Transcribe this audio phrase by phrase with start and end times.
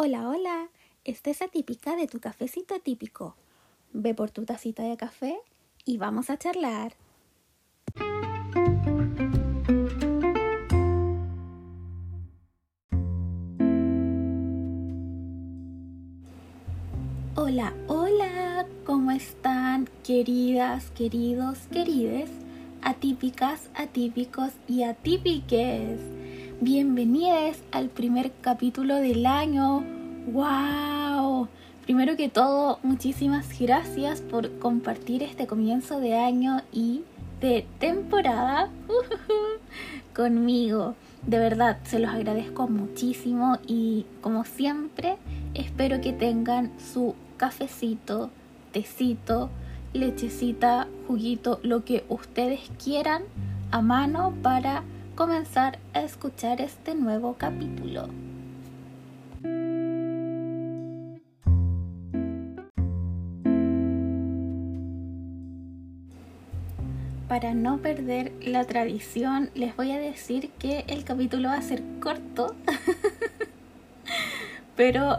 [0.00, 0.68] Hola, hola,
[1.02, 3.34] esta es atípica de tu cafecito atípico.
[3.92, 5.40] Ve por tu tacita de café
[5.84, 6.92] y vamos a charlar.
[17.34, 22.30] Hola, hola, ¿cómo están queridas, queridos, querides,
[22.82, 26.17] atípicas, atípicos y atípiques?
[26.60, 29.84] Bienvenidos al primer capítulo del año.
[30.26, 31.46] ¡Wow!
[31.84, 37.04] Primero que todo, muchísimas gracias por compartir este comienzo de año y
[37.40, 38.70] de temporada
[40.16, 40.96] conmigo.
[41.24, 45.16] De verdad, se los agradezco muchísimo y como siempre,
[45.54, 48.30] espero que tengan su cafecito,
[48.72, 49.48] tecito,
[49.92, 53.22] lechecita, juguito, lo que ustedes quieran
[53.70, 54.82] a mano para
[55.18, 58.08] comenzar a escuchar este nuevo capítulo.
[67.26, 71.82] Para no perder la tradición, les voy a decir que el capítulo va a ser
[71.98, 72.54] corto,
[74.76, 75.16] pero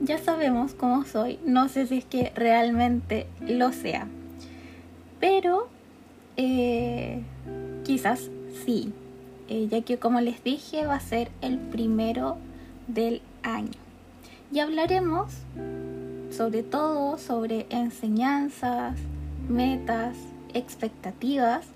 [0.00, 4.08] ya sabemos cómo soy, no sé si es que realmente lo sea,
[5.20, 5.68] pero
[6.38, 7.20] eh,
[7.84, 8.30] quizás
[8.64, 8.92] sí,
[9.48, 12.36] eh, ya que como les dije va a ser el primero
[12.88, 13.70] del año.
[14.52, 15.32] Y hablaremos
[16.30, 18.98] sobre todo sobre enseñanzas,
[19.48, 20.16] metas,
[20.54, 21.66] expectativas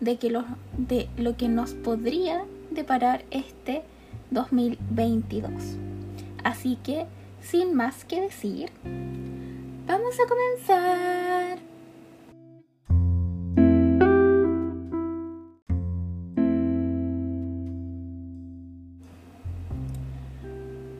[0.00, 0.44] de, que lo,
[0.76, 3.82] de lo que nos podría deparar este
[4.30, 5.52] 2022.
[6.44, 7.06] Así que,
[7.42, 8.70] sin más que decir,
[9.86, 11.75] vamos a comenzar.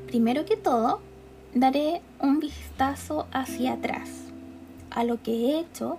[0.06, 1.00] Primero que todo,
[1.52, 4.08] daré un vistazo hacia atrás
[4.90, 5.98] a lo que he hecho,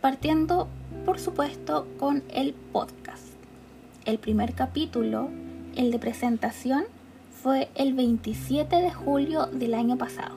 [0.00, 0.68] partiendo
[1.04, 3.24] por supuesto con el podcast.
[4.04, 5.30] El primer capítulo,
[5.76, 6.84] el de presentación,
[7.42, 10.36] fue el 27 de julio del año pasado.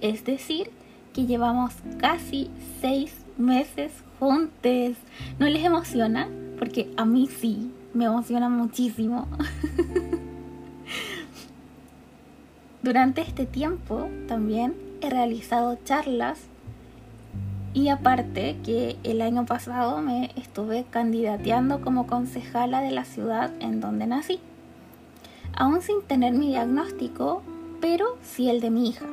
[0.00, 0.70] Es decir,
[1.14, 2.50] que llevamos casi
[2.80, 4.96] seis meses juntos.
[5.38, 6.28] ¿No les emociona?
[6.58, 9.28] Porque a mí sí, me emociona muchísimo.
[12.86, 16.38] Durante este tiempo también he realizado charlas
[17.74, 23.80] y aparte que el año pasado me estuve candidateando como concejala de la ciudad en
[23.80, 24.38] donde nací.
[25.52, 27.42] Aún sin tener mi diagnóstico,
[27.80, 29.06] pero sí el de mi hija.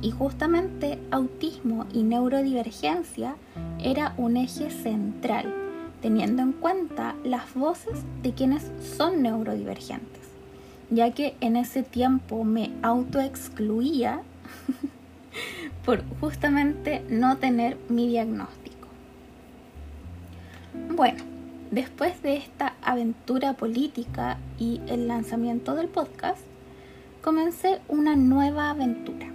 [0.00, 3.36] Y justamente autismo y neurodivergencia
[3.84, 5.54] era un eje central,
[6.00, 10.19] teniendo en cuenta las voces de quienes son neurodivergentes
[10.90, 14.22] ya que en ese tiempo me autoexcluía
[15.84, 18.88] por justamente no tener mi diagnóstico.
[20.94, 21.22] Bueno,
[21.70, 26.42] después de esta aventura política y el lanzamiento del podcast,
[27.22, 29.28] comencé una nueva aventura.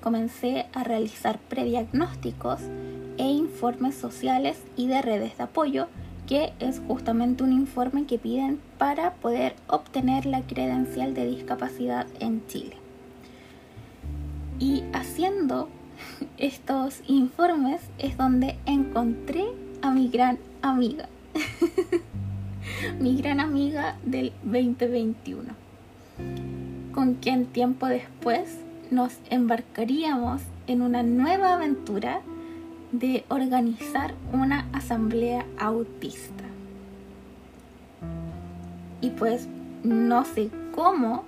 [0.00, 2.60] Comencé a realizar prediagnósticos
[3.16, 5.88] e informes sociales y de redes de apoyo
[6.26, 12.46] que es justamente un informe que piden para poder obtener la credencial de discapacidad en
[12.46, 12.76] Chile.
[14.58, 15.68] Y haciendo
[16.38, 19.44] estos informes es donde encontré
[19.82, 21.08] a mi gran amiga,
[23.00, 25.52] mi gran amiga del 2021,
[26.92, 28.58] con quien tiempo después
[28.90, 32.22] nos embarcaríamos en una nueva aventura
[32.98, 36.44] de organizar una asamblea autista.
[39.00, 39.48] Y pues
[39.82, 41.24] no sé cómo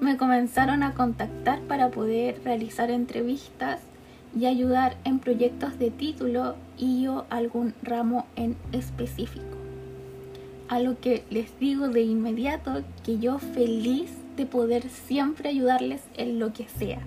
[0.00, 3.80] me comenzaron a contactar para poder realizar entrevistas
[4.38, 9.56] y ayudar en proyectos de título y yo algún ramo en específico.
[10.68, 16.38] A lo que les digo de inmediato que yo feliz de poder siempre ayudarles en
[16.38, 16.98] lo que sea.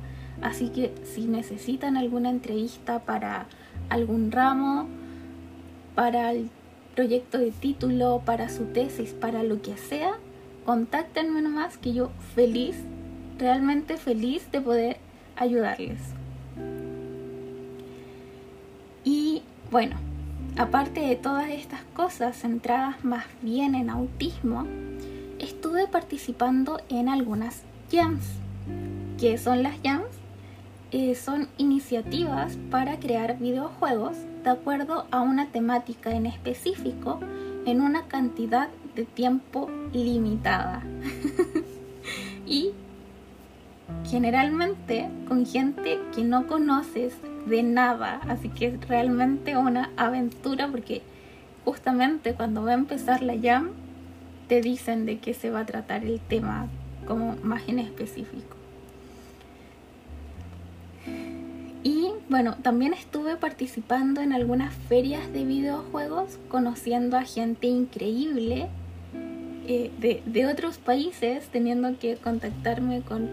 [0.42, 3.46] Así que si necesitan alguna entrevista para
[3.90, 4.88] algún ramo,
[5.96, 6.50] para el
[6.96, 10.14] proyecto de título, para su tesis, para lo que sea,
[10.66, 12.76] contáctenme nomás que yo feliz,
[13.38, 14.98] realmente feliz de poder
[15.36, 16.00] ayudarles.
[19.04, 19.96] Y bueno,
[20.58, 24.66] aparte de todas estas cosas centradas más bien en autismo,
[25.40, 28.26] estuve participando en algunas jams.
[29.18, 30.09] ¿Qué son las jams?
[30.92, 37.20] Eh, son iniciativas para crear videojuegos de acuerdo a una temática en específico
[37.68, 40.82] en una cantidad de tiempo limitada.
[42.48, 42.72] y
[44.10, 47.16] generalmente con gente que no conoces
[47.46, 51.04] de nada, así que es realmente una aventura porque
[51.66, 53.70] justamente cuando va a empezar la jam
[54.48, 56.68] te dicen de qué se va a tratar el tema
[57.06, 58.59] como más en específico.
[62.30, 68.68] Bueno, también estuve participando en algunas ferias de videojuegos, conociendo a gente increíble
[69.68, 73.28] eh, de, de otros países, teniendo que contactarme con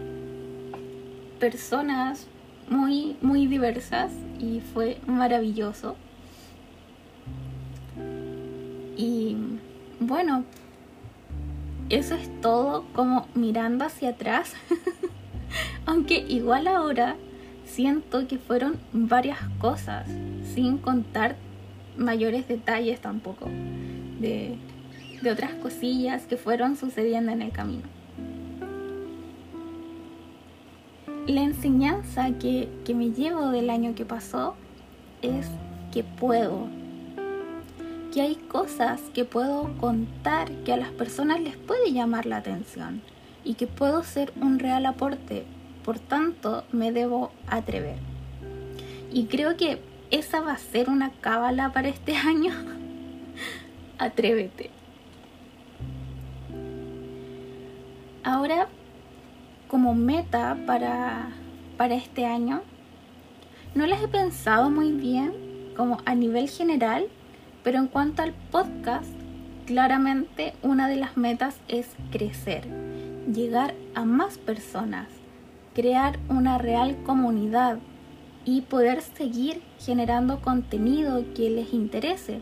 [1.39, 2.25] personas
[2.69, 5.95] muy, muy diversas y fue maravilloso.
[8.97, 9.37] Y
[9.99, 10.43] bueno,
[11.89, 14.53] eso es todo como mirando hacia atrás.
[15.85, 17.15] Aunque igual ahora
[17.67, 20.07] siento que fueron varias cosas,
[20.53, 21.35] sin contar
[21.97, 23.47] mayores detalles tampoco,
[24.19, 24.57] de,
[25.29, 27.83] otras cosillas que fueron sucediendo en el camino.
[31.27, 34.55] La enseñanza que, que me llevo del año que pasó
[35.21, 35.47] es
[35.91, 36.67] que puedo,
[38.13, 43.01] que hay cosas que puedo contar que a las personas les puede llamar la atención
[43.43, 45.45] y que puedo ser un real aporte.
[45.87, 47.95] Por tanto, me debo atrever.
[49.09, 49.81] Y creo que
[50.11, 52.51] esa va a ser una cábala para este año.
[53.97, 54.69] Atrévete.
[58.21, 58.67] Ahora
[59.69, 61.29] como meta para,
[61.77, 62.63] para este año,
[63.73, 67.07] no las he pensado muy bien como a nivel general,
[67.63, 69.07] pero en cuanto al podcast,
[69.65, 72.67] claramente una de las metas es crecer,
[73.31, 75.07] llegar a más personas,
[75.77, 77.77] crear una real comunidad
[78.45, 82.41] y poder seguir generando contenido que les interese.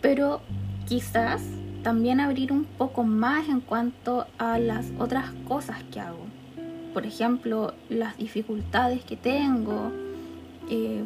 [0.00, 0.40] Pero
[0.86, 1.42] quizás
[1.82, 6.24] también abrir un poco más en cuanto a las otras cosas que hago.
[6.92, 9.90] Por ejemplo, las dificultades que tengo,
[10.70, 11.02] eh,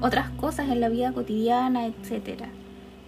[0.00, 2.46] otras cosas en la vida cotidiana, etc.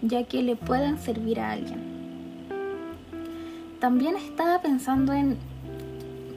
[0.02, 1.99] Ya que le pueden servir a alguien.
[3.81, 5.37] También estaba pensando en,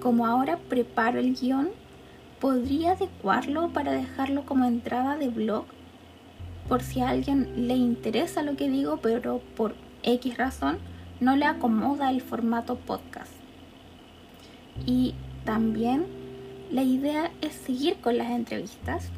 [0.02, 1.70] como ahora preparo el guion,
[2.42, 5.66] podría adecuarlo para dejarlo como entrada de blog
[6.68, 10.80] por si a alguien le interesa lo que digo, pero por X razón
[11.20, 13.32] no le acomoda el formato podcast.
[14.86, 15.14] Y
[15.46, 16.06] también
[16.72, 19.10] la idea es seguir con las entrevistas.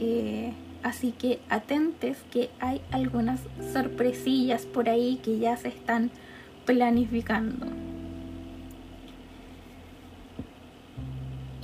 [0.00, 0.52] Eh,
[0.82, 3.40] así que atentes que hay algunas
[3.72, 6.10] sorpresillas por ahí que ya se están
[6.66, 7.66] planificando.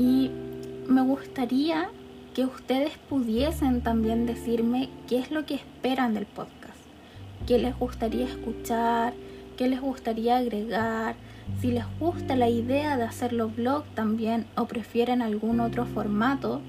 [0.00, 0.30] Y
[0.88, 1.90] me gustaría
[2.34, 6.78] que ustedes pudiesen también decirme qué es lo que esperan del podcast,
[7.46, 9.12] qué les gustaría escuchar,
[9.58, 11.16] qué les gustaría agregar,
[11.60, 16.62] si les gusta la idea de hacerlo blog también o prefieren algún otro formato.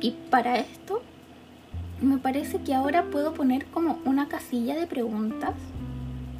[0.00, 1.02] Y para esto
[2.00, 5.52] me parece que ahora puedo poner como una casilla de preguntas,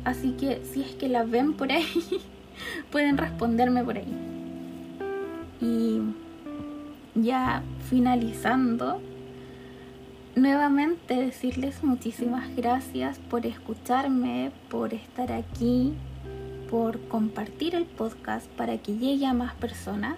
[0.05, 2.02] así que si es que la ven por ahí,
[2.90, 4.35] pueden responderme por ahí.
[5.61, 6.00] Y
[7.14, 9.00] ya finalizando,
[10.35, 15.94] nuevamente decirles muchísimas gracias por escucharme, por estar aquí,
[16.70, 20.17] por compartir el podcast para que llegue a más personas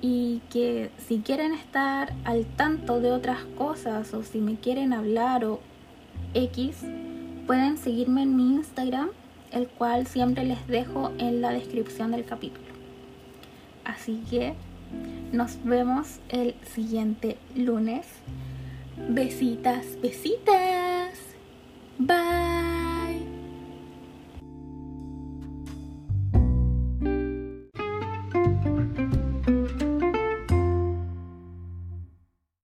[0.00, 5.44] y que si quieren estar al tanto de otras cosas o si me quieren hablar
[5.44, 5.60] o
[6.34, 6.78] X,
[7.46, 9.10] pueden seguirme en mi Instagram,
[9.52, 12.71] el cual siempre les dejo en la descripción del capítulo.
[13.84, 14.54] Así que
[15.32, 18.06] nos vemos el siguiente lunes.
[19.08, 21.18] Besitas, besitas.
[21.98, 22.41] Bye.